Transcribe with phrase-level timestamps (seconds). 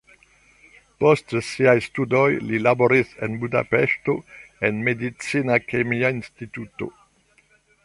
[1.03, 4.17] Post siaj studoj li laboris en Budapeŝto
[4.71, 6.93] en medicina kemia instituto.